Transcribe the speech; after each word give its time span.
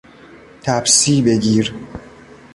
تپسی 0.61 1.21
بگیر 1.21 1.73